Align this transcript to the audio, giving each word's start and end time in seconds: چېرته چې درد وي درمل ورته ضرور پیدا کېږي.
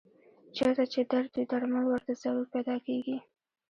چېرته 0.55 0.83
چې 0.93 0.99
درد 1.11 1.31
وي 1.35 1.43
درمل 1.51 1.85
ورته 1.87 2.11
ضرور 2.21 2.47
پیدا 2.55 2.75
کېږي. 2.85 3.17